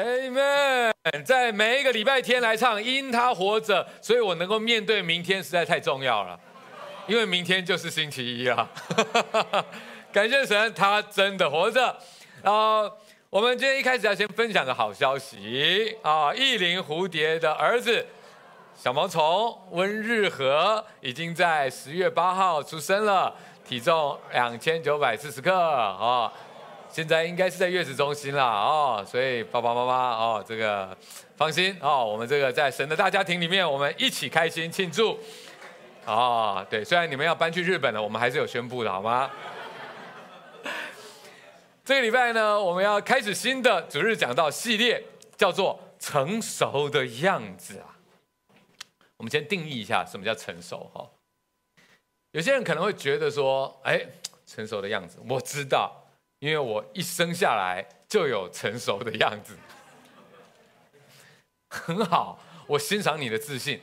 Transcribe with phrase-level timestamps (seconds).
[0.00, 0.94] Amen，
[1.26, 6.40] 在每一个礼拜天来唱，因他活着，所以我能够面对明天，实在太重要了。
[7.06, 8.66] 因为明天就是星期一了。
[10.10, 11.94] 感谢神，他真的活着。
[12.42, 12.90] 然后
[13.28, 16.32] 我们今天一开始要先分享个好消息啊！
[16.32, 18.06] 意林蝴蝶的儿子
[18.74, 23.34] 小毛虫温日和已经在十月八号出生了，
[23.68, 26.32] 体重两千九百四十克啊。
[26.92, 30.96] 现在应该是在月子中心了哦，所以爸爸妈妈哦，这个
[31.36, 35.18] 放心哦，我们这个在神的大家庭里面，我们一起开心庆祝。
[36.04, 39.30] 哦，对，虽然你们要搬去日本了，我们还是有宣布的好吗？
[41.84, 45.04] 这个礼拜呢，我们要开始新的主日讲道系列，
[45.36, 47.96] 叫做成熟的样子啊。
[49.16, 51.08] 我们先定义一下什么叫成熟哈。
[52.32, 54.04] 有些人可能会觉得说，哎，
[54.46, 55.99] 成熟的样子，我知道。
[56.40, 59.56] 因为我一生下来就有成熟的样子，
[61.70, 63.80] 很好，我欣赏你的自信。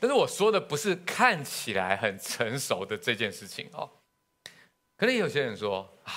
[0.00, 3.90] 但是我说的不是看起来很成熟的这件事情哦。
[4.96, 6.12] 可能有些人说啊，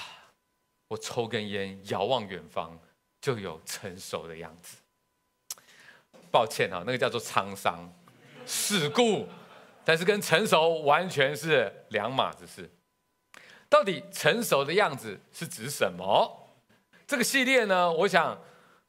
[0.88, 2.78] 我抽根烟，遥望远方，
[3.20, 4.78] 就有成熟的样子。
[6.31, 7.92] 抱歉啊，那个叫做沧桑、
[8.46, 9.28] 世故，
[9.84, 12.70] 但是跟成熟完全是两码子事。
[13.72, 16.50] 到底成熟的样子是指什么？
[17.08, 18.38] 这个系列呢，我想，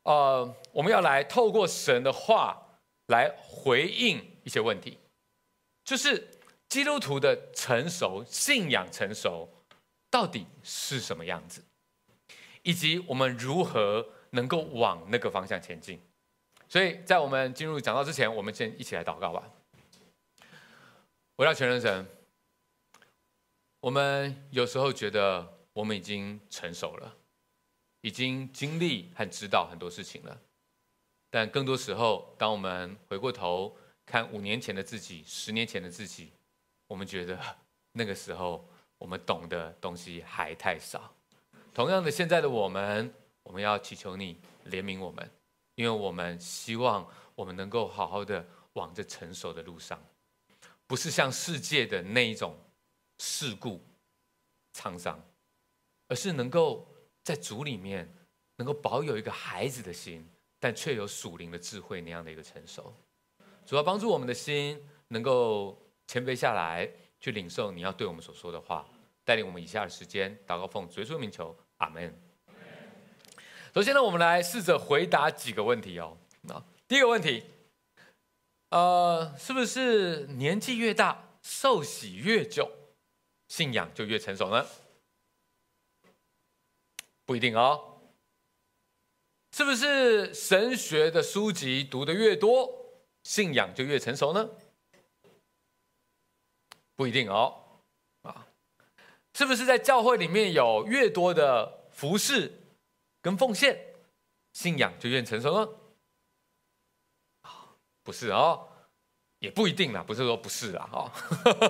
[0.03, 2.61] 呃，我们要来透过神的话
[3.07, 4.99] 来回应一些问题，
[5.85, 6.29] 就是
[6.69, 9.49] 基督徒的成熟、信仰成熟
[10.11, 11.63] 到底是什么样子，
[12.63, 16.03] 以及我们如何能够往那个方向前进。
[16.69, 19.49] 所以在我们进入讲道之前，我们先一起来祷告吧。
[21.37, 22.05] 我要全人神。
[23.83, 27.17] 我们有时候觉得我们已经成熟了，
[28.03, 30.41] 已经经历和知道很多事情了，
[31.29, 36.31] 但更多时候，当我们回过头看五年前的自己、十年前的自己，
[36.87, 37.37] 我们觉得
[37.91, 38.65] 那个时候
[38.99, 41.13] 我们懂的东西还太少。
[41.75, 43.13] 同样的，现在的我们，
[43.43, 45.29] 我们要祈求你怜悯我们，
[45.75, 50.01] 因为我们希望我们能够好好的往这成熟的路上，
[50.87, 52.57] 不是像世界的那一种。
[53.25, 53.81] 世故、
[54.75, 55.17] 沧桑，
[56.09, 56.85] 而是能够
[57.23, 58.13] 在主里面
[58.57, 60.29] 能够保有一个孩子的心，
[60.59, 62.93] 但却有属灵的智慧那样的一个成熟。
[63.65, 66.91] 主要帮助我们的心能够谦卑下来，
[67.21, 68.85] 去领受你要对我们所说的话，
[69.25, 72.13] 带领我们以下的时间祷告奉主耶稣名求，阿门。
[73.73, 76.19] 首先呢，我们来试着回答几个问题哦。
[76.41, 77.45] 那第一个问题，
[78.71, 82.69] 呃，是不是年纪越大，受洗越久？
[83.53, 84.67] 信仰就越成熟呢？
[87.27, 88.01] 不一定哦。
[89.55, 94.49] 是不是神学的书籍读得越多，信仰就越成熟呢？
[96.97, 97.63] 不一定哦。
[98.23, 98.49] 啊，
[99.35, 102.59] 是不是在教会里面有越多的服侍
[103.21, 103.79] 跟奉献，
[104.55, 105.71] 信仰就越成熟呢？
[108.03, 108.72] 不是哦。
[109.43, 111.11] 也不一定啦，不是说不是啦，哈，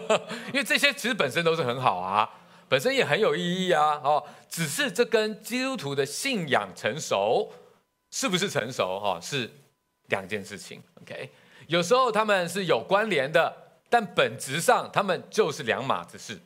[0.52, 2.28] 因为这些其实本身都是很好啊，
[2.68, 7.50] 本身也很有意义啊，哦，只是这跟基督徒的信仰成熟
[8.10, 9.50] 是不是成熟，哈，是
[10.08, 11.30] 两件事情，OK，
[11.66, 13.56] 有时候他们是有关联的，
[13.88, 16.38] 但本质上他们就是两码子事。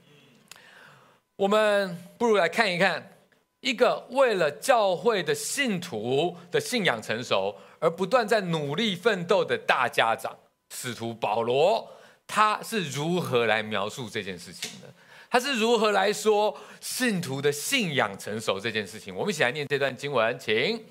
[1.34, 3.18] 我们不如来看一看，
[3.62, 10.32] 一个为了教会的信徒的信仰成熟而不断在努力奋斗的大家长。
[10.70, 11.88] 使徒保罗
[12.26, 14.92] 他是如何来描述这件事情的？
[15.28, 19.14] 他是如何来说信徒的信仰成熟这件事情？
[19.14, 20.84] 我们一起来念这段经文，请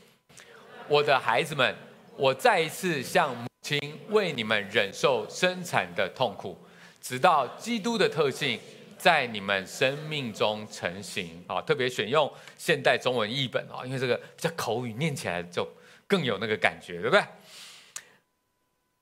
[0.88, 1.76] 我的孩子们，
[2.16, 6.58] 我再一次向母亲为你们忍受生产的痛苦，
[7.02, 8.60] 直到基督的特性
[8.98, 11.44] 在你们生命中成型。
[11.48, 15.68] 啊，特别选用现代中文译本啊，因为这个比较口语，念起来就
[16.08, 17.24] 更有那个感觉，对不对？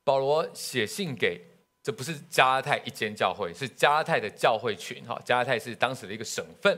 [0.05, 1.39] 保罗写信给，
[1.81, 5.01] 这不是加拉太一间教会，是加拉太的教会群。
[5.05, 6.77] 哈，加拉太是当时的一个省份，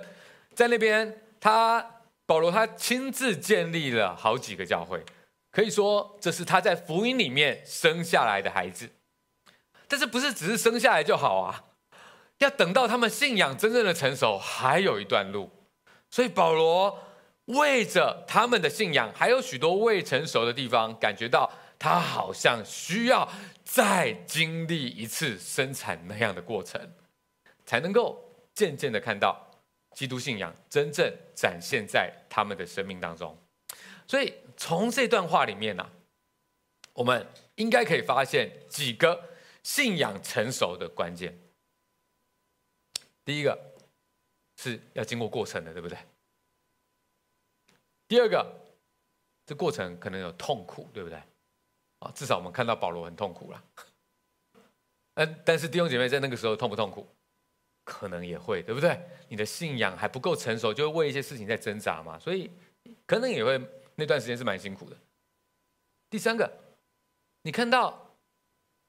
[0.54, 1.84] 在那边，他
[2.28, 5.04] 保罗他亲自建立了好几个教会，
[5.52, 8.90] 可以说这是他在福音里面生下来的孩子。
[9.88, 11.64] 但是不是只是生下来就好啊？
[12.40, 15.50] 要等到他们信仰真正的成熟，还有一段路。
[16.12, 17.00] 所以保罗
[17.46, 21.52] 为着他们的信仰，还有许多未成熟的地方，感觉到。
[21.86, 23.32] 他好像需要
[23.64, 26.82] 再经历一次生产那样的过程，
[27.64, 28.20] 才能够
[28.56, 29.40] 渐渐的看到
[29.92, 33.38] 基督信仰真正展现在他们的生命当中。
[34.08, 35.88] 所以从这段话里面呢、
[36.94, 37.24] 我们
[37.54, 39.24] 应该可以发现几个
[39.62, 41.38] 信仰成熟的关键。
[43.24, 43.56] 第一个
[44.58, 45.96] 是要经过过程的，对不对？
[48.08, 48.60] 第二个，
[49.46, 51.22] 这过程可能有痛苦，对不对？
[52.00, 53.64] 啊，至少我们看到保罗很痛苦了。
[55.16, 57.08] 嗯，但是弟兄姐妹在那个时候痛不痛苦？
[57.86, 59.00] 可能也会，对不对？
[59.30, 62.50] 你的信仰还不够成熟，就会为一些事情在挣扎嘛，所以
[63.06, 63.62] 可能也会
[63.94, 64.98] 那段时间是蛮辛苦的。
[66.10, 66.52] 第三个，
[67.44, 68.18] 你看到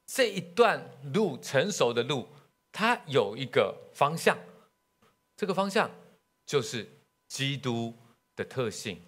[0.06, 2.26] 这一段路成熟的路，
[2.72, 4.38] 它有一个方向，
[5.36, 5.90] 这个方向
[6.46, 6.88] 就是
[7.28, 7.94] 基督
[8.34, 9.00] 的特性，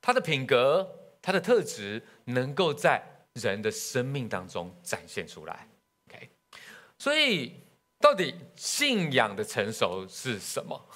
[0.00, 5.66] 他的品格、他的特质，能够在人的生命当中展现出来。
[6.08, 6.28] OK，
[6.98, 7.54] 所以
[7.98, 10.86] 到底信仰的成熟是什么？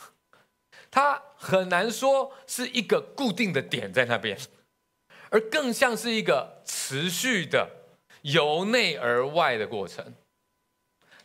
[0.90, 4.38] 它很难说是一个固定的点在那边，
[5.30, 7.70] 而更像是一个持续的
[8.20, 10.14] 由内而外的过程。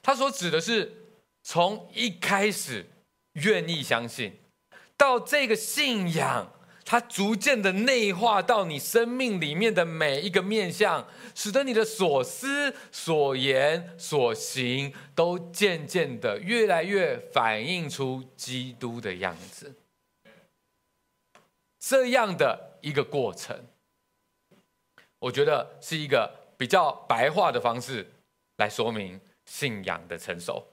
[0.02, 1.10] 它所指的是
[1.44, 2.86] 从一开始
[3.34, 4.40] 愿意相信。
[4.96, 6.52] 到这个信仰，
[6.90, 11.06] 它逐渐的内化到你生命里面的每一个面向，
[11.36, 19.76] 使得你的所思、所言、所行都渐渐的越来越反映出基督的样子。
[21.78, 23.66] 这样的一个过程，
[25.20, 28.10] 我觉得是一个比较白话的方式
[28.56, 30.66] 来说明信仰的成熟。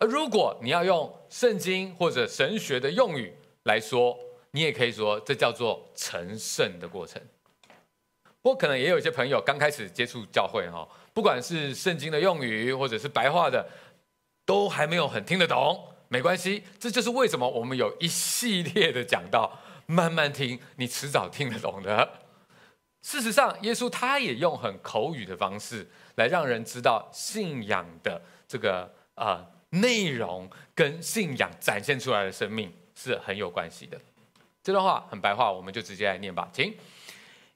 [0.00, 3.32] 而如果你要用圣经或者神学的用语
[3.62, 4.18] 来说，
[4.54, 7.20] 你也可以说这叫做成圣的过程。
[8.40, 13.68] 不过可能也有一些朋友刚开始接触教会哈，不管是圣经的用语或者是白话的，
[14.46, 15.88] 都还没有很听得懂。
[16.08, 22.20] 没关系，这就是为什么我们有一系列的讲道，慢慢听，你迟早听得懂的。
[23.02, 29.50] 事实上，耶稣他也用很口语的方式来让人知道信仰的这个啊。
[29.74, 34.00] 内容跟信仰展现出来的生命是很有关系的。
[34.64, 36.74] 这段话很白话，我们就直接来念吧，请。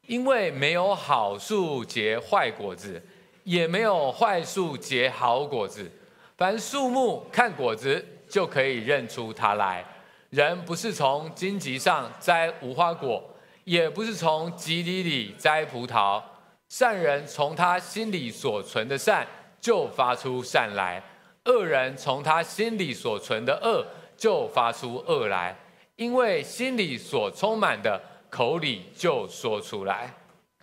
[0.07, 3.03] 因为没有好树结坏果子，
[3.45, 5.91] 也没有坏树结好果子。
[6.37, 9.83] 凡树木看果子就可以认出它来。
[10.29, 13.25] 人不是从荆棘上摘无花果，
[13.65, 16.23] 也不是从蒺藜里摘葡萄。
[16.69, 19.27] 善人从他心里所存的善
[19.59, 21.03] 就发出善来。
[21.47, 23.87] 恶人从他心里所存的恶
[24.19, 25.57] 就发出恶来，
[25.99, 28.01] 因为心里所充满的，
[28.31, 30.15] 口里就说出来。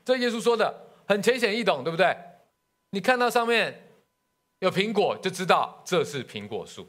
[0.06, 0.74] 这耶稣说的
[1.06, 2.16] 很浅显易懂，对不对？
[2.92, 3.92] 你看到上面
[4.60, 6.84] 有苹果，就知道这是苹果树；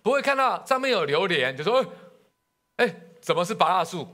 [0.00, 1.84] 不会看到上面有榴莲，就说
[2.78, 4.06] ：“哎，怎么是芭乐树？”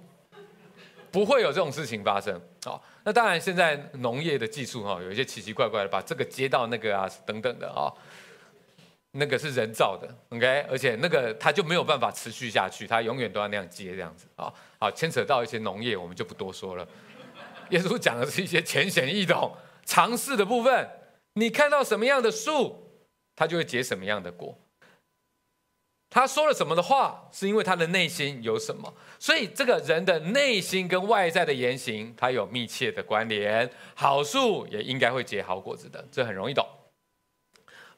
[1.13, 2.41] 不会有这种事情发生。
[2.65, 7.93] 好，那当然，现在农业的技术哈，有一些奇奇怪怪的，把这个接到那个啊，等等的啊。
[9.13, 14.53] 那个是人造的，OK，而且那个它就没有办法持续下去，它永远都要那样接这样子啊。
[14.79, 16.87] 好，牵扯到一些农业，我们就不多说了。
[17.71, 20.89] 耶稣讲的是一些浅显易懂、常识的部分。
[21.35, 23.03] 你看到什么样的树，
[23.35, 24.59] 它就会结什么样的果。
[26.11, 28.95] 他说了什么的话，是因为他的内心有什么。
[29.19, 33.71] 所以这个人的内心跟外在的言行，它有密切的关联。
[33.95, 36.67] 好树也应该会结好果子的，这很容易懂。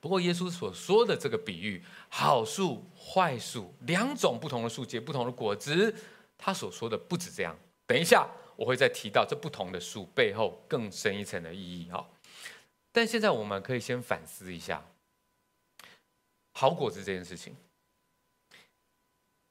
[0.00, 5.95] 不过，耶稣所说的这个比喻，好树、坏树，两种不同的树结不同的果子，
[6.38, 7.54] 他所说的不止这样。
[7.87, 8.26] 等一下，
[8.57, 12.09] 我会再提到这不同的树背后更深一层的意义哈。
[12.92, 14.83] 但现在我们可以先反思一下，
[16.52, 17.54] 好果子这件事情，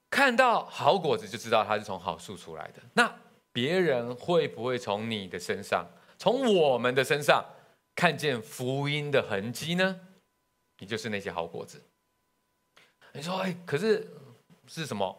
[0.10, 2.82] 看到好果子就知道它是从好树出来的。
[2.94, 3.16] 那
[3.54, 5.86] 别人会不会从你的身上，
[6.18, 7.46] 从我们的身上
[7.96, 10.00] 看见福音的痕迹呢？
[10.80, 11.82] 你就是那些好果子。
[13.14, 14.08] 你说，哎，可是
[14.68, 15.16] 是什么？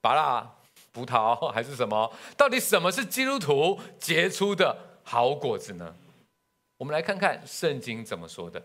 [0.00, 0.56] 芭乐、
[0.92, 2.12] 葡萄 还是什么？
[2.36, 5.94] 到底什么是基督徒结出的好果子呢？
[6.76, 8.60] 我们来看看圣经怎么说的。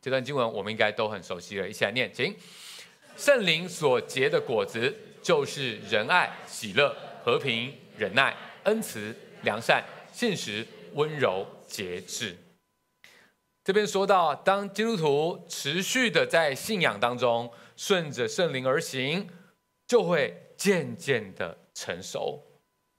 [0.00, 2.34] 这段经文我们应该都很熟悉了，一起来念，请。
[3.16, 8.34] 圣灵所结的果子，就是仁爱、喜乐、和平、忍耐、
[8.64, 12.36] 恩慈、良善、信实、温柔、节制。
[13.70, 19.30] 这边说到，当基督徒持续的在信仰当中顺着圣灵而行，
[19.86, 22.42] 就会渐渐的成熟，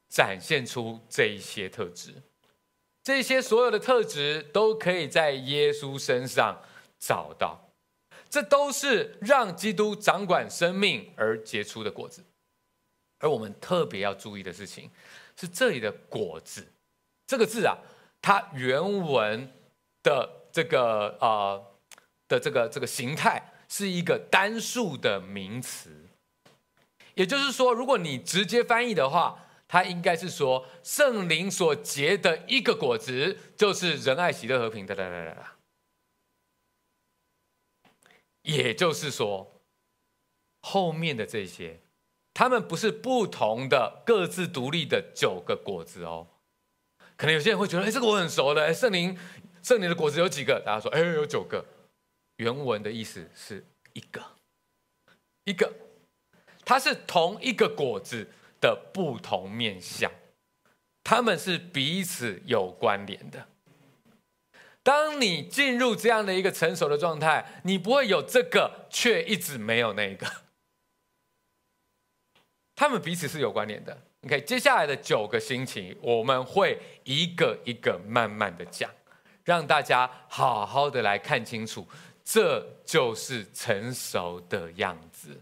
[0.08, 2.13] 展现出这一些特质。
[3.04, 6.58] 这些所有的特质都可以在耶稣身上
[6.98, 7.60] 找到，
[8.30, 12.24] 这都是让基督掌管生命而结出的果子。
[13.20, 14.90] 而我们特别要注意的事情
[15.38, 16.66] 是这里的果子，
[17.28, 17.78] 这个字啊，
[18.22, 19.51] 它原文
[20.01, 21.63] 的这个呃
[22.27, 26.10] 的这个这个形态是一个单数的名词，
[27.15, 35.55] 也就是说，如果你直接翻译的话，它应该是说圣灵所结的一个果子，就是仁爱、喜乐、和平，哒哒哒哒哒。
[38.43, 39.62] 也就是说，
[40.62, 41.79] 后面的这些。
[42.34, 46.27] 他们不是不同的、各自独立的九个果子哦。
[47.17, 48.63] 可能有些人会觉得，哎，这个我很熟的。
[48.63, 49.15] 哎，圣灵，
[49.63, 50.62] 圣灵的果子有几个？
[50.65, 51.65] 大家说，哎，有九个。
[52.38, 53.63] 原文的意思是
[53.94, 54.20] 一个，
[55.44, 55.72] 一个，
[56.65, 58.27] 它是同一个果子
[58.60, 60.12] 的不同面向，
[61.03, 63.48] 他们是彼此有关联的。
[64.82, 70.25] 当你进入这样的一个成熟的状态，你不会有这个，却一直没有那个。
[72.75, 74.01] 他们彼此是有关联的。
[74.24, 78.89] OK，接下来的九个星期，我们会一个一个慢慢的讲，
[79.51, 81.86] 让大家好好的来看清楚，
[82.24, 85.41] 这就是成熟的样子。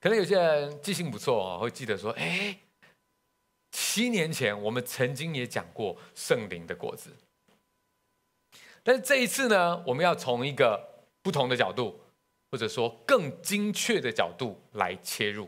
[0.00, 2.58] 可能有些人记性不错哦，会记得说：“哎，
[3.72, 7.14] 七年前我们曾经也讲过圣灵的果子。”
[8.82, 12.00] 但是这一次呢，我们要从一个不同的角度，
[12.50, 15.46] 或者说更精确的角度来切入。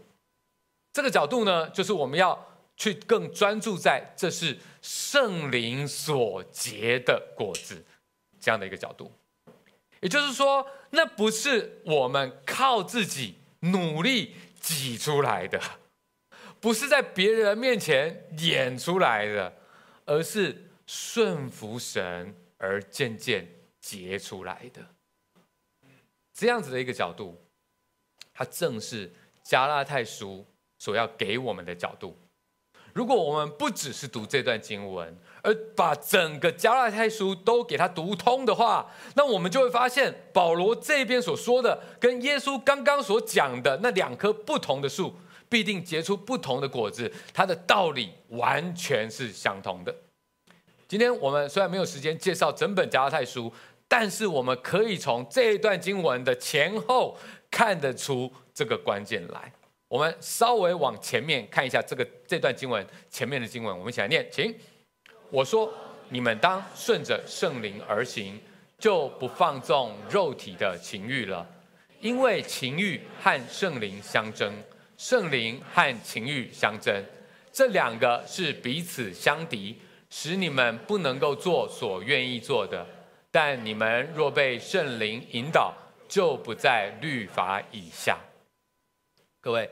[0.92, 7.84] 这个角度呢，就是我们要去更专注在这是圣灵所结的果子
[8.40, 9.12] 这样的一个角度，
[10.00, 15.60] 也就是说，那不是我们靠自己努力挤出来的，
[16.60, 19.54] 不是在别人面前演出来的，
[20.04, 23.48] 而是顺服神而渐渐
[23.80, 24.84] 结出来的。
[26.32, 27.40] 这样子的一个角度，
[28.32, 29.12] 它正是
[29.42, 30.46] 加拉太书。
[30.78, 32.18] 所要给我们的角度，
[32.92, 45.14] 如果我们不只是读这段经文，而把整个加拉太书都给它读通的话，那我们就会发现，保罗这边所说的，跟耶稣刚刚所讲的那两棵不同的树，
[45.48, 49.94] 必定结出不同的果子，它的道理完全是相同的。
[50.86, 53.50] 今天我们虽然没有时间介绍整本加拉太书，
[53.88, 57.16] 但是我们可以从这一段经文的前后
[57.50, 59.50] 看得出这个关键来。
[59.92, 64.58] 我们稍微往前面看一下这个这段经文前面的经文，我们一起来念，请。
[65.28, 65.70] 我说，
[66.08, 68.40] 你们当顺着圣灵而行，
[68.78, 71.46] 就不放纵肉体的情欲了，
[72.00, 74.50] 因为情欲和圣灵相争，
[74.96, 77.04] 圣灵和情欲相争，
[77.52, 79.76] 这两个是彼此相敌，
[80.08, 82.86] 使你们不能够做所愿意做的。
[83.30, 85.74] 但你们若被圣灵引导，
[86.08, 88.18] 就不在律法以下。
[89.42, 89.68] 各位。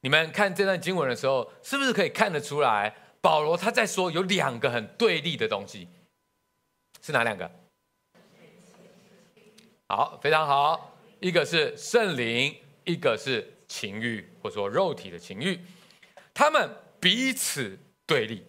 [0.00, 5.88] 你们看这段经文的时候，是不是可以看得出来，保罗他在说有两个很对立的东西，
[7.00, 7.50] 是哪两个？
[9.88, 15.58] 好，非常好，一个是圣灵，一个是情欲，或者说肉体的情欲，
[16.32, 18.46] 他们彼此对立。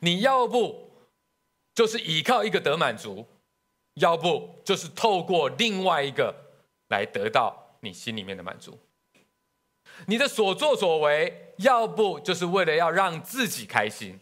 [0.00, 0.90] 你要不
[1.74, 3.26] 就是依靠一个得满足，
[3.94, 6.34] 要不就是透过另外一个
[6.88, 8.78] 来得到你心里面的满足。
[10.06, 14.20] 你的所作所为，要不就是为了要让自己开心，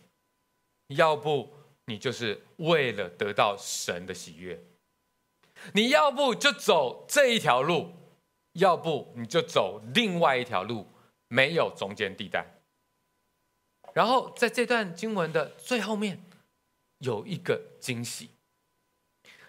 [0.89, 1.53] 要不
[1.85, 4.63] 你就是为了得到神的喜悦。
[5.75, 7.93] 你要不就走这一条路，
[8.53, 10.87] 要不你就走另外一条路，
[11.29, 12.47] 没有中间地带。
[13.93, 16.23] 然后在这段经文的最后面，
[16.99, 18.31] 有一个惊喜，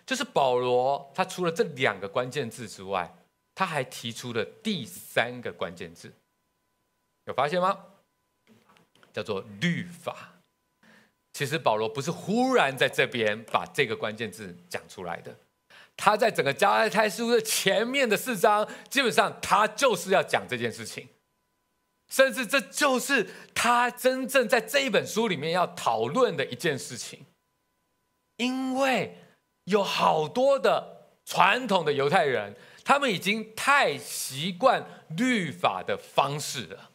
[0.05, 3.16] 就是保罗他除了这两个关键字之外。
[3.57, 6.13] 他还提出了第三个关键字，
[7.25, 7.85] 有发现吗？
[9.11, 10.35] 叫做律法。
[11.33, 15.35] 其实保罗不是忽然在这边把这个关键字讲出来的，
[15.95, 21.07] 他在整个加拉太书的前面的四章，基本上他就是要讲这件事情，
[22.09, 27.25] 甚至这就是他真正在这一本书里面要讨论的一件事情，
[28.35, 29.17] 因为
[29.63, 32.55] 有好多的传统的犹太人。
[32.87, 34.81] 他们已经太习惯
[35.17, 36.89] 律法的方式了，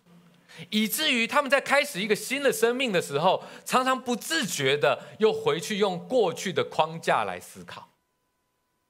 [0.70, 7.90] 以至于他们在开始一个新的生命的时候，常常不自觉的又回去用过去的框架来思考。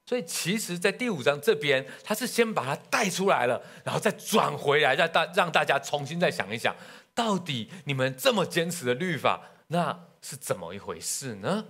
[0.07, 6.73] 所以，其实，在第五章这边，他是先把它带出来了，然后再转回来，让大让大家重新再想一想，
[7.17, 11.65] 到底你们这么坚持的律法，那是怎么一回事呢？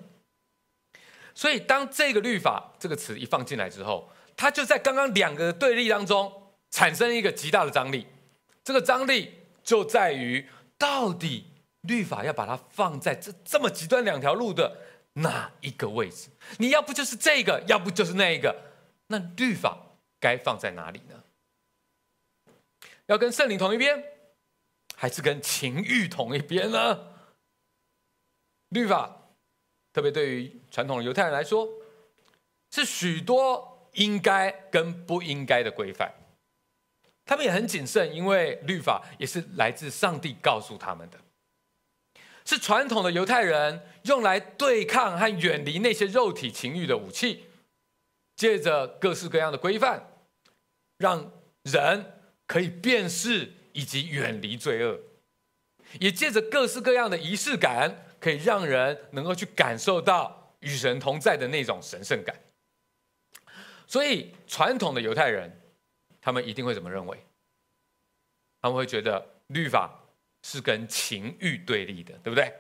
[1.35, 4.11] 所以，当这个律法这个词一放进来之后，
[4.43, 8.09] 它就在刚刚两个对立当中产生一个极大的张力，
[8.65, 9.33] 这个张力
[9.63, 10.45] 就在于
[10.77, 11.47] 到底
[11.83, 14.79] 律法要把它放在这这么极端两条路的
[15.13, 16.29] 哪一个位置？
[16.59, 18.53] 你要不就是这个，要不就是那一个，
[19.07, 19.79] 那律法
[20.19, 21.23] 该放在哪里呢？
[23.07, 24.03] 要跟圣灵同一边，
[24.97, 26.99] 还是跟情欲同一边呢？
[28.71, 29.29] 律法，
[29.93, 31.69] 特别对于传统的犹太人来说，
[32.73, 36.13] 是许多应该跟不应该的规范。
[37.25, 41.19] 他们也很谨慎，因为律法也是来自上帝告诉他们的，
[42.45, 47.47] 是传统的犹太人用来对抗和远离那些肉体情欲的武器。
[48.37, 50.09] 借着各式各样的规范，
[50.99, 51.33] 让
[51.63, 52.19] 人。
[52.45, 55.01] 可以辨识以及远离罪恶，
[56.01, 62.37] 也借着各式各样的仪式感，可以让人能够去感受到与神同在的那种神圣感。
[63.87, 65.61] 所以，传统的犹太人，
[66.21, 67.19] 他们一定会怎么认为？
[68.61, 69.99] 他们会觉得律法
[70.43, 72.53] 是跟情欲对立的，对不对？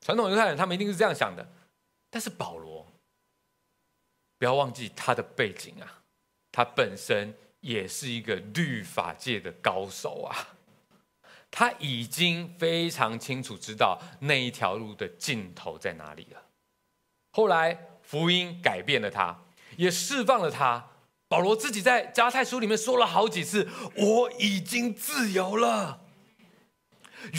[0.00, 1.46] 传统犹太人他们一定是这样想的。
[2.10, 2.86] 但是保罗，
[4.38, 6.02] 不要忘记他的背景啊，
[6.50, 7.34] 他本身。
[7.62, 10.34] 也是一个律法界的高手啊，
[11.48, 16.42] 他已经非常清楚知道那一条路的尽头在哪里了。
[17.30, 19.40] 后来福音改变了他，
[19.76, 20.90] 也释放了他。
[21.28, 26.02] 保罗自己在加太书里面说了好几次：“我已经自由了。”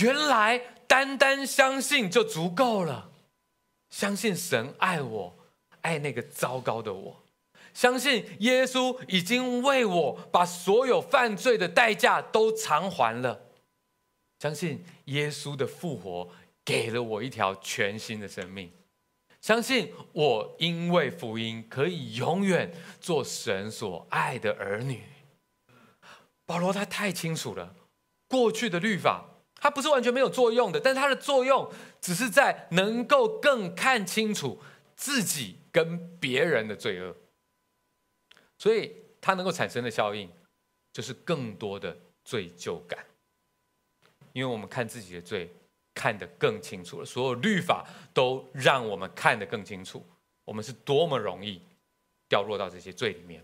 [0.02, 3.12] 原来单单相信就足够了，
[3.90, 5.36] 相信神爱我，
[5.82, 7.24] 爱那个糟糕的我。
[7.74, 13.42] 相信耶稣已经为我把所有犯罪的代价都偿还了。
[14.40, 16.30] 相信耶稣的复活
[16.66, 18.72] 给了我一条全新的生命。
[19.44, 25.04] 相信我因为福音可以永远做神所爱的儿女。
[26.46, 27.76] 保罗他太清楚了，
[28.30, 31.70] 过去的律法它不是完全没有作用的，但是他的作用
[32.00, 34.62] 只是在能够更看清楚
[34.96, 37.14] 自己跟别人的罪恶。
[38.58, 40.32] 所以它能够产生的效应，
[40.94, 43.06] 就是更多的罪疚感，
[44.32, 45.54] 因为我们看自己的罪
[45.94, 47.06] 看得更清楚了。
[47.06, 50.06] 所有律法都让我们看得更清楚，
[50.46, 51.62] 我们是多么容易
[52.28, 53.44] 掉落到这些罪里面。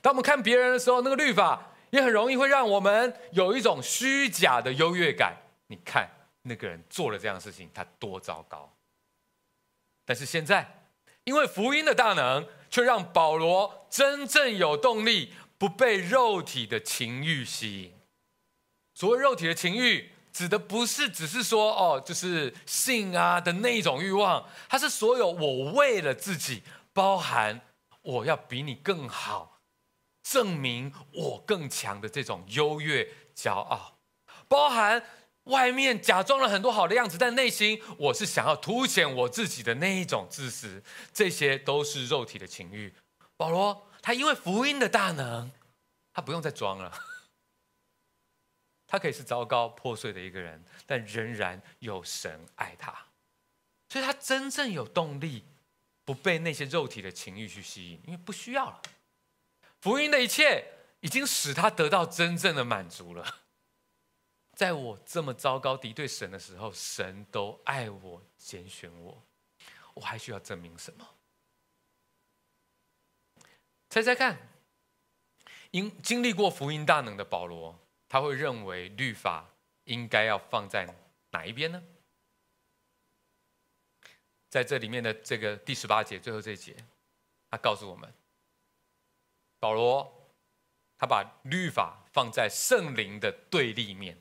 [0.00, 5.36] 当我们看别人的时候，那个律法也很容易会让我们有一种虚假的优越感。
[5.66, 6.08] 你看
[6.42, 8.72] 那个人做了这样的事情，他多糟糕。
[10.04, 10.84] 但是现在，
[11.24, 12.46] 因为福音的大能。
[12.72, 17.92] 却让保罗真正有动力，不被肉体的情欲吸引。
[18.94, 27.60] 所谓肉体的情欲，指的不是只是说哦，就是性啊的那一种欲望，它是所有我为了自己，包含
[28.02, 29.58] 我要比你更好，
[30.22, 33.98] 证明我更强的这种优越骄傲，
[34.48, 35.04] 包含。
[35.46, 40.80] 外面假装了很多好的样子，但内心我是想要凸显我自己的那一种自私，
[41.12, 42.94] 这些都是肉体的情欲。
[43.36, 45.50] 保罗他因为福音的大能，
[46.12, 46.92] 他不用再装了，
[48.92, 52.94] 他可以是糟糕破碎的一个人，但仍然有神爱他，
[53.88, 55.46] 所以他真正有动力，
[56.04, 58.82] 不被那些肉体的情欲去吸引，因为不需要了。
[59.80, 63.38] 福音的一切已经使他得到真正的满足了。
[64.52, 69.22] 在我这么糟糕敌对神的时候，神都爱我、拣选我，
[69.94, 71.08] 我还需要证明什么？
[73.88, 74.50] 猜猜看，
[75.70, 77.81] 因经历过福音大能的保罗，
[78.12, 79.48] 他会认为律法
[79.84, 80.86] 应该要放在
[81.30, 81.82] 哪一边呢？
[84.50, 86.76] 在这里面的这个第十八节最后这一节，
[87.50, 88.12] 他告诉我们，
[89.58, 90.30] 保罗
[90.98, 94.18] 他把律法放在圣灵的对立面。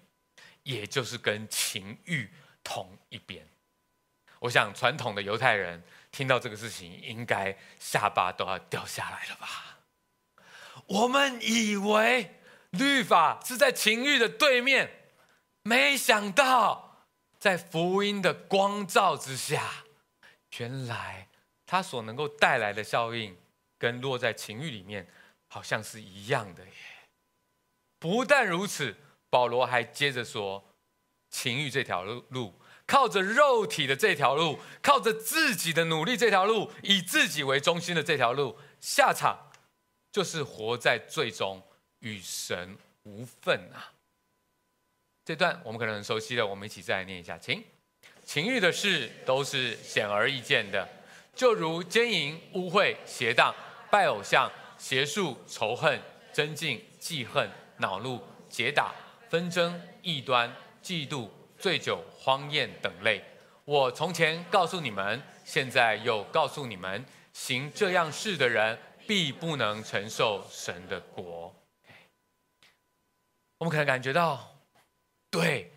[0.63, 2.29] 也就是跟情欲
[2.63, 3.45] 同一边，
[4.39, 9.79] 我想传统的犹太人听到这个事情，应该下巴都要掉下来了吧？
[10.85, 12.40] 我们以为
[12.71, 15.11] 律法是在情欲的对面，
[15.63, 17.05] 没想到
[17.39, 19.85] 在福音的光照之下，
[20.57, 21.29] 原来
[21.65, 23.37] 它所能够带来的效应，
[23.77, 25.07] 跟落在情欲里面
[25.47, 26.71] 好像是一样的耶。
[27.99, 28.95] 不但如此。
[29.29, 30.61] 保罗还接着说
[31.31, 32.53] ：“情欲这条路，
[32.85, 39.49] 靠着肉体的这条路，靠着自己的努力这条路，以自己为中心的这条路，下场
[40.11, 41.63] 就是活在罪中，
[42.01, 43.89] 与神无份啊！”
[45.25, 47.63] 这段我们可能很熟悉了，我们一起再来念一下，请
[48.23, 50.87] ：“情欲的事都是显而易见的，
[51.33, 53.55] 就如奸淫、污秽、邪荡、
[53.89, 55.99] 拜偶像、邪术、仇恨、
[56.31, 58.93] 争竞、记恨、恼怒、结党。”
[59.31, 63.23] 纷争、异端、嫉妒、醉酒、荒宴等类。
[63.63, 71.55] 我从前告诉你们，现在又告诉你们，行这样事的人，必不能承受神的国。
[73.61, 74.57] 我们可能感觉到，
[75.29, 75.71] 对，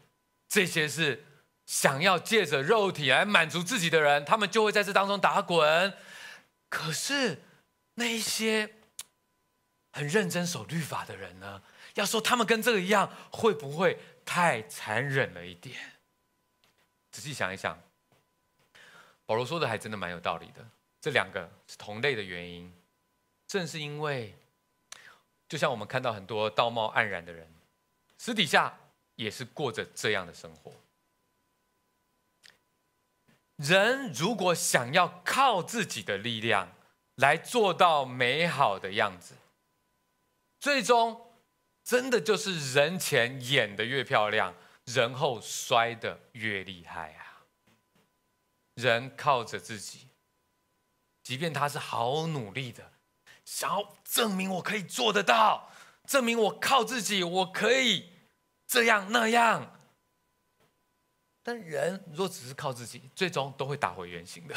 [0.48, 1.22] 这些是
[1.66, 5.94] 想要借着肉体来满足自己的人，他们就会在这当中打滚。
[6.70, 7.42] 可是
[7.96, 8.76] 那些
[9.92, 11.62] 很认真守律法的人呢？
[11.92, 15.78] 要说他们跟这个一样，会不会太残忍了一点？
[17.12, 17.78] 仔细想一想，
[19.26, 20.66] 保罗说的还真的蛮有道理的。
[21.02, 22.74] 这两个是同类的原因，
[23.46, 24.34] 正是因为，
[25.50, 27.53] 就像我们看到很多道貌岸然的人。
[28.24, 28.78] 私底下
[29.16, 30.72] 也是过着这样的生活。
[33.56, 36.72] 人如果想要靠自己的力量
[37.16, 39.34] 来做到美好的样子，
[40.58, 41.34] 最终
[41.82, 44.54] 真的就是人前演得越漂亮，
[44.86, 47.44] 人后摔得越厉害啊！
[48.76, 50.08] 人靠着自己，
[51.22, 52.90] 即便他是好努力的，
[53.44, 55.70] 想要证明我可以做得到，
[56.06, 58.13] 证明我靠自己我可以。
[58.74, 59.78] 这样那样，
[61.44, 64.54] 但人若只是靠自己，最终都会打回原形的。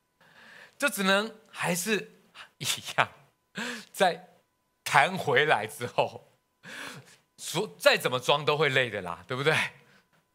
[0.76, 2.20] 就只能还是
[2.58, 2.66] 一
[2.98, 3.08] 样，
[3.90, 4.42] 在
[4.84, 6.28] 弹回来之后，
[7.38, 9.56] 说再怎么装都会累的啦，对不对？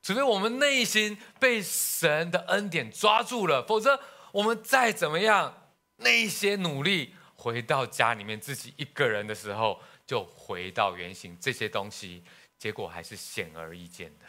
[0.02, 11.38] 除非我们内心被神的恩典抓住了，否则我们再怎么样，那些努力回到家里面自己一个人的时候，就回到原形。
[11.40, 12.24] 这些东西。
[12.64, 14.26] 结果还是显而易见的，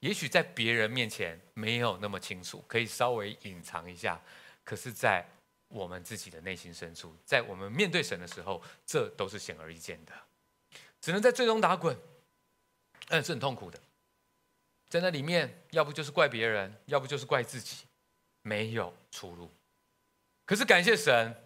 [0.00, 4.18] 也许在别人面前没有那么清楚，可以稍微隐藏一下。
[4.64, 5.22] 可是，在
[5.68, 10.12] 我们自己的内心深处，在我们面对神的时候，这都是显而易见的。
[11.02, 11.94] 只能在最终打滚，
[13.08, 13.78] 嗯，是很痛苦的。
[14.88, 17.84] 在那里面，要不就是怪别人，要不就是怪自己，
[18.40, 19.52] 没有出路。
[20.46, 21.36] 可是感谢神，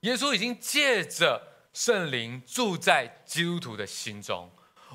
[0.00, 4.50] 耶稣已经借着圣灵住在基督徒的心中。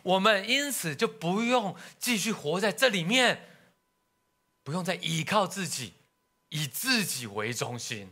[0.07, 3.41] 我们因此就不用继续活在这里面，
[4.63, 5.95] 不用再依靠自己，
[6.47, 8.09] 以自己为中心。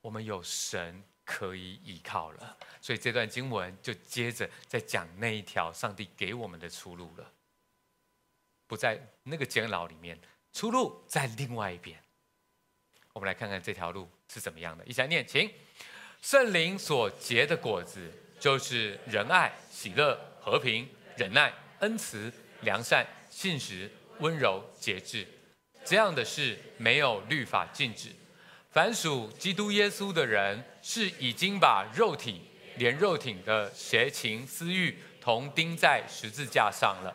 [0.00, 7.32] 我们有神可以依靠了，所以这段经文就接着在讲那一条上帝给我们的出路了。
[8.68, 10.16] 不在那个监牢里面，
[10.52, 12.00] 出路在另外一边。
[13.12, 14.84] 我们来看看这条路是怎么样的。
[14.84, 15.52] 一起来念，请。
[16.22, 20.35] 圣灵所结的果子，就是仁爱、喜乐。
[20.46, 25.26] 和平、忍耐、恩慈、良善、信实、温柔、节制，
[25.84, 28.10] 这样的事没有律法禁止。
[28.70, 32.42] 凡属基督耶稣的人，是已经把肉体
[32.76, 37.12] 连肉体的邪情私欲同钉在十字架上了。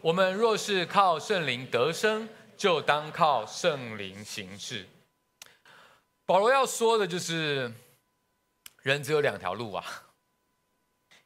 [0.00, 4.88] 我们若是靠圣灵得生，就当靠圣灵行事。
[6.26, 7.72] 保罗要说的就是，
[8.82, 9.84] 人只有两条路啊，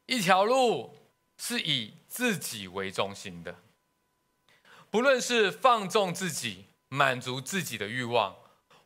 [0.04, 0.94] 一条路。
[1.40, 3.57] 是以自己为中心的，
[4.90, 8.37] 不论是放纵自己、满足自己的欲望，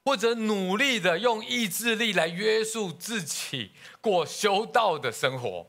[0.05, 5.67] 或者努力的用意志力来约束自己过修道的生活，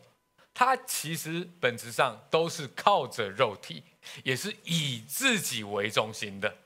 [0.54, 3.84] 他其实本质上都是靠着肉体，
[4.24, 6.58] 也是以自己为中心的。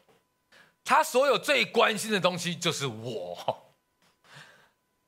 [0.83, 3.75] 他所有最关心的东西就是我，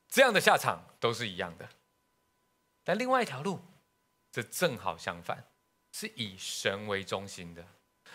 [0.08, 1.67] 这样的下场都是一样的。
[2.84, 3.60] 但另外一条路。
[4.32, 5.44] 这正好相反，
[5.92, 7.65] 是以神为中心的，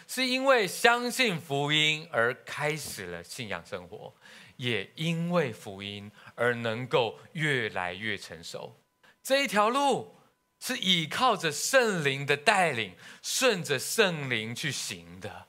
[0.07, 4.15] 是因为相信福音而开始了信仰生活，
[4.57, 8.81] 也因为福音而能够越来越成熟。
[9.23, 10.17] 这一条路
[10.61, 15.49] 是依靠着圣灵的带领，顺着圣灵去行的，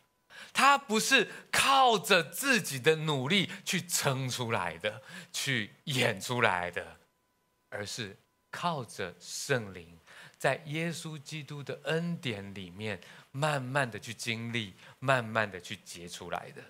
[0.51, 5.01] 它不是靠着自己的努力去撑出来的，
[5.31, 6.97] 去演出来的，
[7.69, 8.17] 而是
[8.49, 9.99] 靠着圣灵。
[10.45, 16.61] 在耶稣基督的恩典里面，慢慢的去经历，慢慢的去结出来的。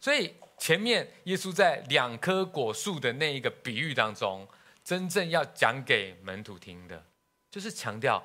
[0.00, 4.48] 所以前面耶稣在两棵果树的那一个比喻当中，
[4.82, 7.04] 真正要讲给门徒听的，
[7.50, 8.24] 就是强调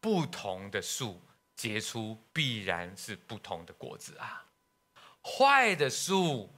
[0.00, 1.20] 不同的树
[1.54, 4.46] 结出必然是不同的果子啊。
[5.20, 6.50] 坏的树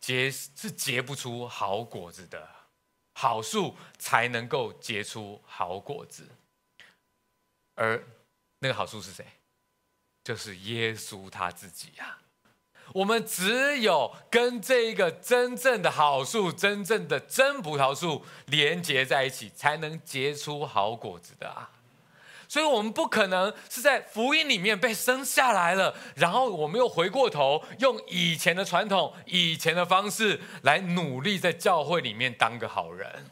[0.00, 2.48] 结是结不出好果子的，
[3.12, 6.26] 好树才能够结出好果子。
[7.74, 8.02] 而
[8.60, 9.24] 那个好树是谁？
[10.22, 12.18] 就是耶稣他自己呀。
[12.92, 21.70] 我们只有跟这一个真正的好树、真正的真葡萄树连接在一起，才能结出好果子的啊。
[22.46, 33.30] 所以我们不可能是在福音里面被生下来了，然后我们又回过头用以前的传统、以前的方式来努力在教会里面当个好人，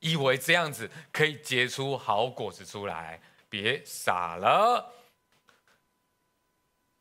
[0.00, 4.94] 以为这样子可以结出好果子出来，别傻了。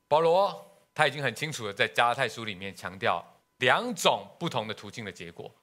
[0.08, 3.26] 保罗他已经很清楚的在加拉太书里面强调，
[3.58, 5.54] 两种不同的途径的结果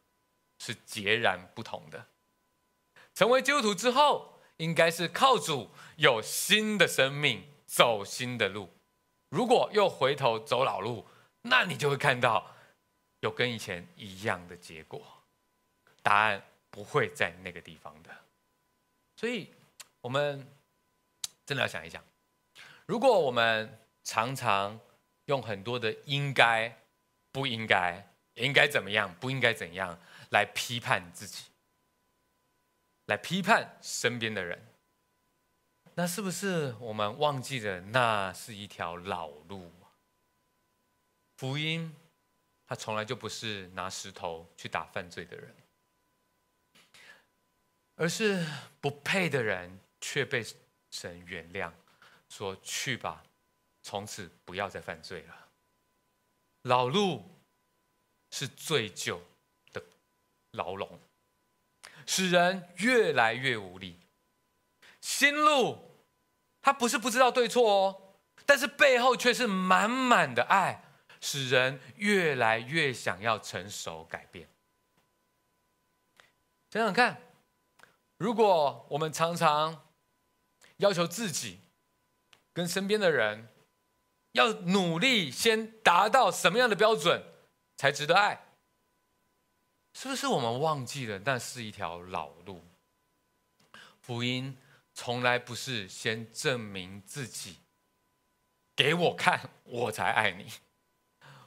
[0.58, 2.06] 是截然不同的。
[3.14, 4.32] 成为基督徒之后。
[4.58, 8.70] 应该是靠主有新的生命，走新的路。
[9.30, 11.04] 如果又回头走老路，
[11.42, 12.54] 那你就会看到
[13.18, 15.02] 有跟以前一样的结果。
[16.04, 16.40] 答案
[16.74, 18.10] 不会在那个地方的。
[19.14, 19.48] 所以，
[20.00, 20.44] 我们
[21.46, 22.02] 真的要想一想：
[22.84, 24.80] 如果我们常常
[25.26, 26.76] 用很多的应该、
[27.30, 29.96] 不应该、应该怎么样、不应该怎样
[30.30, 31.44] 来批判自己。
[33.06, 34.60] 来批判身边的人，
[35.94, 39.70] 那是不是我们忘记了那是一条老路？
[41.36, 41.94] 福音，
[42.66, 45.54] 它从来就不是拿石头去打犯罪的人，
[47.96, 48.46] 而是
[48.80, 50.44] 不配的人却被
[50.90, 51.72] 神原谅，
[52.28, 53.22] 说去吧，
[53.82, 55.48] 从此不要再犯罪了。
[56.62, 57.38] 老路
[58.30, 59.20] 是罪疚
[59.72, 59.82] 的
[60.52, 61.00] 牢笼。
[62.06, 63.98] 使人越来越无力。
[65.00, 66.04] 新路，
[66.60, 70.84] 他不是不知道对错哦，但是背后却是满满的爱，
[71.22, 74.46] 使人越来越想要成熟改变。
[76.70, 77.22] 想想看，
[78.16, 79.88] 如果我们常常
[80.78, 81.60] 要求自己
[82.52, 83.48] 跟身边的人
[84.32, 87.22] 要努力，先达到什么样的标准
[87.76, 88.40] 才值得爱？
[89.92, 92.64] 是不是我们忘记了那是一条老路？
[94.00, 94.56] 福音
[94.92, 97.58] 从来不是先证明自己，
[98.76, 100.52] 给我看我才爱你。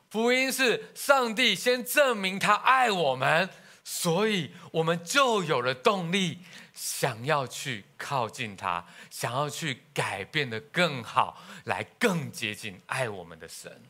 [0.10, 3.50] 福音是上帝先证明他爱我们，
[3.90, 6.40] 所以我们就有了动力，
[6.74, 13.82] 想要去靠近他，想要去改变的更好，来更接近爱我们的神。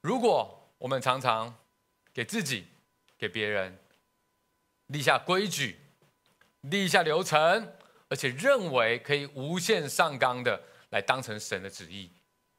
[0.00, 1.56] 如果我们常常
[2.14, 2.68] 给自己、
[3.18, 3.76] 给别人
[4.86, 5.80] 立下规矩、
[6.60, 7.74] 立下流程，
[8.08, 12.12] 而且认为可以无限上纲的来当成神的旨意，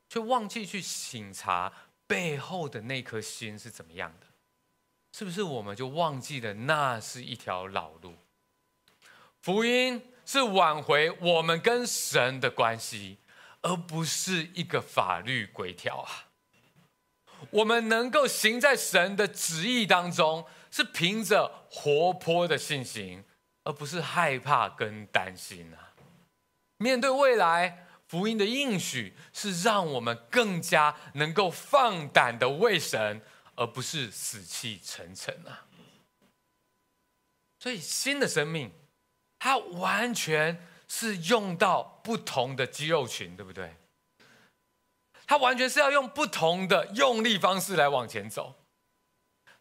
[0.09, 1.71] 却忘记去省察
[2.13, 4.27] 背后的那颗心是怎么样的，
[5.17, 8.13] 是不是我们就忘记了那是一条老路？
[9.41, 13.17] 福音是挽回我们跟神的关系，
[13.63, 16.29] 而不是一个法律规条啊。
[17.49, 23.23] 我们能够行在神的旨意当中，是凭着活泼的信心，
[23.63, 25.89] 而不是害怕跟担心啊。
[26.77, 33.21] 面对未来，福音的应许是让我们更加能够放胆的为神，
[33.55, 35.65] 而不是死气沉沉啊。
[37.59, 38.71] 所以，新的生命，
[39.39, 43.75] 它完全是用到不同的肌肉群，对不对？
[45.25, 48.55] 它完全是要用不同的用力方式来往前走，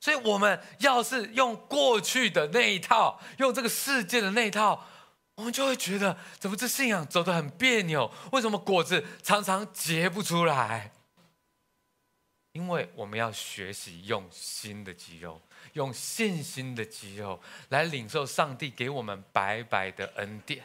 [0.00, 4.84] 所以我们要是用过去的那一套，用这个世界的那一套，
[5.42, 8.08] 我们就会觉得怎么这信仰走得很别扭？
[8.30, 10.92] 为什么果子常常结不出来？
[12.52, 20.64] 因为我们要学习用新的肌肉，用信心的肌肉来领受上帝给我们白白的恩典，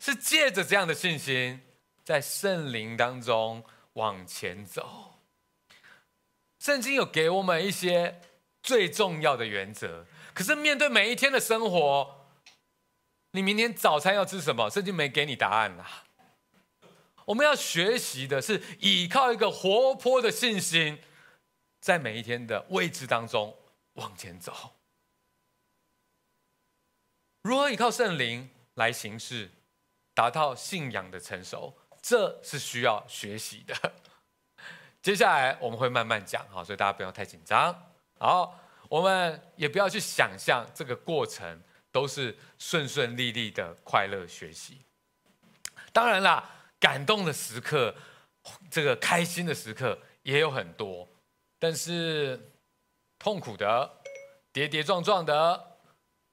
[0.00, 1.60] 是借着这样的信心，
[2.04, 3.64] 在圣灵当中。
[3.94, 5.14] 往前走，
[6.58, 8.20] 圣经有给我们一些
[8.62, 10.04] 最重要的原则。
[10.34, 12.15] 可是面对每一天的生活，
[13.36, 14.70] 你明天早餐要吃什么？
[14.70, 16.04] 圣经没给你答案啦。
[17.26, 20.98] 我们要学习的是依靠一个活泼的信心，
[21.78, 23.54] 在每一天的位置当中
[23.92, 24.72] 往前走。
[27.42, 29.50] 如何依靠圣灵来行事，
[30.14, 31.76] 达到信仰的成熟？
[32.00, 33.92] 这是需要学习的。
[35.02, 37.92] 接下来我们会慢慢讲哈，所以大家不要太紧张。
[38.18, 41.60] 好，我们也不要去想象这个过程
[41.96, 44.82] 都是顺顺利利的快乐学习。
[45.94, 46.46] 当然啦，
[46.78, 47.96] 感动的时刻，
[48.70, 51.08] 这个开心的时刻也有很多，
[51.58, 52.52] 但是
[53.18, 54.02] 痛苦的、
[54.52, 55.78] 跌跌撞撞的，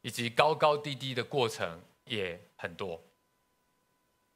[0.01, 3.01] 以及高高低低的过程也很多。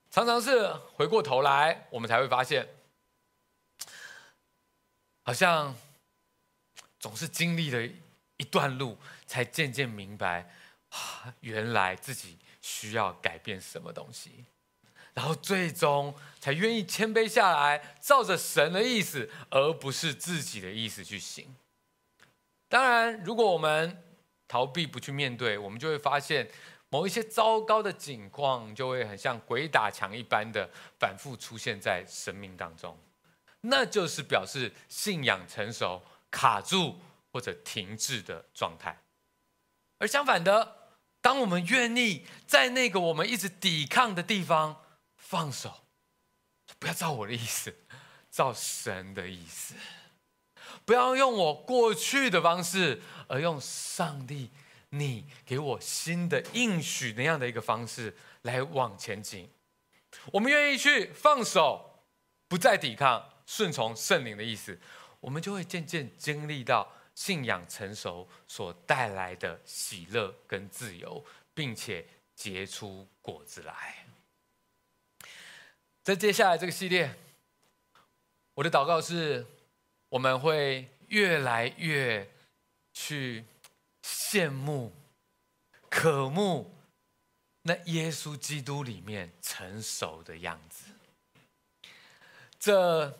[0.09, 2.69] 常常是回过头来，我们才会发现，
[5.23, 5.75] 好像
[6.97, 7.85] 总是经历了
[8.37, 10.49] 一段路，才渐渐明白，
[10.89, 14.45] 啊，原来自己需要改变什么东西，
[15.13, 21.55] 然后最终才愿意谦卑下来，照着神的意思，而不是自己的意思去行。
[22.69, 24.03] 当然，如果我们
[24.47, 26.49] 逃避不去面对，我们就会发现
[26.89, 30.69] 某一些糟糕的境况，就会很像鬼打墙一般的
[30.99, 32.97] 反复出现在生命当中。
[33.61, 36.99] 那就是表示信仰成熟卡住
[37.31, 38.97] 或者停滞的状态。
[39.97, 40.76] 而相反的，
[41.21, 44.81] 当我们愿意在那个我们一直抵抗的地方
[45.17, 45.81] 放手，
[46.79, 47.75] 不要照我的意思，
[48.29, 49.73] 照神的意思。
[50.85, 54.51] 不要用我过去的方式，而用上帝
[54.89, 59.49] 你给我新的应许那样的一个方式来往前进。
[60.31, 62.03] 我们愿意去放手，
[62.47, 64.79] 不再抵抗，顺从圣灵的意思，
[65.19, 71.25] 我们就会渐渐经历到信仰成熟所带来的喜乐跟自由，
[71.55, 74.05] 并且结出果子来。
[76.03, 77.15] 在接下来这个系列，
[78.53, 79.43] 我的祷告是。
[80.09, 82.31] 我们会越来越
[82.93, 83.43] 去
[84.01, 84.93] 羡慕、
[85.89, 86.73] 渴慕
[87.63, 90.85] 那耶稣基督里面成熟的样子。
[92.57, 93.19] 这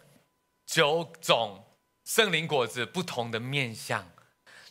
[0.66, 1.62] 九种
[2.08, 4.10] 圣灵果子不同的面向，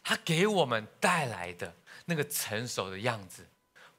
[0.03, 3.46] 它给我们带来的那个成熟的样子，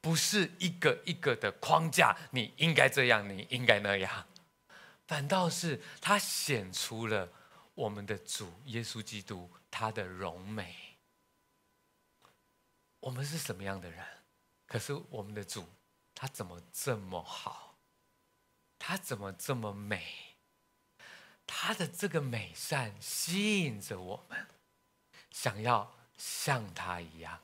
[0.01, 4.25] 不是一个一个的框架，你应该这样，你应该那样，
[5.05, 7.29] 反倒是它显出了。
[7.75, 10.97] 我们的主耶稣基督，他的荣美。
[13.01, 14.03] 我们是什么样的人？
[14.65, 15.63] 可是我们的主，
[16.15, 17.77] 他怎么这么好？
[18.79, 20.26] 他怎么这么美？
[21.47, 24.45] 他的这个美善吸引着我们，
[25.31, 27.39] 想要像他一样。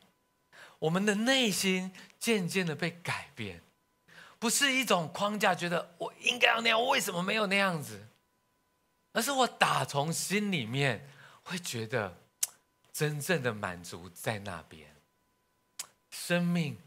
[0.77, 3.61] 我们的内心渐渐的被改变，
[4.37, 8.07] 不是一种框架，觉得我应该要那样，我为什么没有那样子？
[9.13, 11.09] 而是我打从心里面
[11.43, 12.17] 会觉得，
[12.91, 14.93] 真正的满足在那边。
[16.09, 16.77] 生命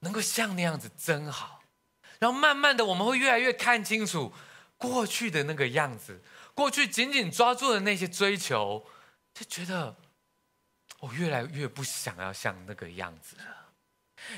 [0.00, 1.62] 能够像那样子真好，
[2.18, 4.32] 然后慢慢的我们会越来越看清楚
[4.84, 6.20] 过去的那个样子，
[6.54, 8.84] 过去紧紧抓住的那些追求，
[9.32, 9.96] 就觉得
[11.00, 13.44] 我越来越不想要像那个样子了。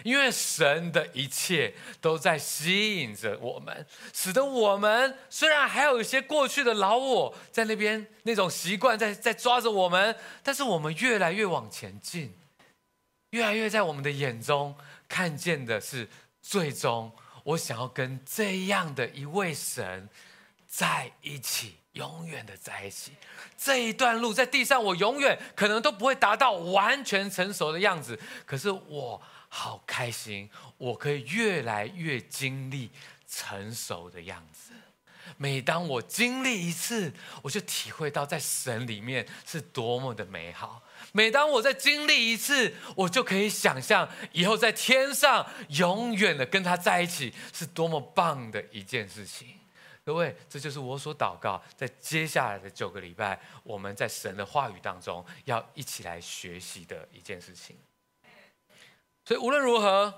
[0.03, 12.35] 因为神的一切都在吸引着我们，使得我们虽然还有一些过去的老我在那边，那种习惯在在抓着我们，但是我们越来越往前进，
[13.31, 14.75] 越来越在我们的眼中
[15.07, 16.09] 看见的是，
[16.43, 20.09] 最终我想要跟这样的一位神
[20.77, 23.13] 在一起，永远的在一起。
[23.57, 29.23] 这一段路在地上，我永远可能都不会达到完全成熟的样子，可是我。
[29.49, 32.91] 好开心，我可以越来越经历
[33.27, 34.73] 成熟的样子。
[35.39, 40.83] 每当我经历一次，我就体会到在神里面是多么的美好。
[41.13, 49.55] 每当我在经历一次，我就可以想象以后在天上永远的跟他在一起是多么棒的一件事情。
[50.07, 57.77] 各位，这就是我所祷告，在接下来的九个礼拜，我们在神的话语当中要一起来学习的一件事情。
[59.25, 60.15] 所以无论如何，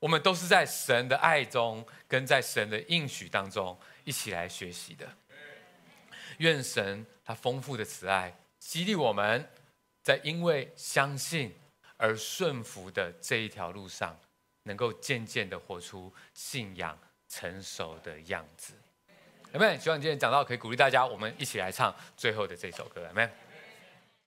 [0.00, 5.08] 我们都是在神的爱中，跟在神的应许当中一起来学习的。
[6.38, 9.48] 愿神他丰富的慈爱激励我们，
[10.02, 11.54] 在因为相信
[11.96, 14.18] 而顺服的这一条路上，
[14.64, 18.74] 能够渐渐的活出信仰成熟的样子。
[19.52, 23.00] 有没有，希望今天讲到可以鼓励大家，我们一起来唱最后的这首歌。
[23.02, 23.28] 有没有。